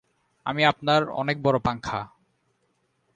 আমি 0.45 0.61
আপনার 0.65 1.09
অনেক 1.09 1.37
বড় 1.43 1.57
পাংখা। 1.59 1.99